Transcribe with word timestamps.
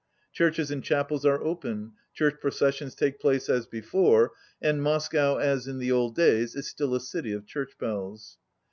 Churches 0.33 0.71
and 0.71 0.83
chapels 0.83 1.27
are 1.27 1.43
open, 1.43 1.91
church 2.11 2.37
processions 2.41 2.95
take 2.95 3.19
place 3.19 3.49
as 3.49 3.67
before, 3.67 4.31
and 4.59 4.81
Moscow, 4.81 5.37
as 5.37 5.67
in 5.67 5.77
the 5.77 5.91
old 5.91 6.15
days, 6.15 6.55
is 6.55 6.65
still 6.67 6.95
a 6.95 6.99
city 6.99 7.31
of 7.33 7.45
church 7.45 7.77
bells. 7.77 8.39